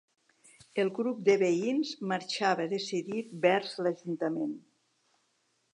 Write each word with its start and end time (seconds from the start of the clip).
El 0.83 0.87
grup 0.99 1.19
de 1.27 1.35
veïns 1.43 1.91
marxava 2.13 2.67
decidit 2.73 3.37
vers 3.47 3.79
l'ajuntament. 3.83 4.59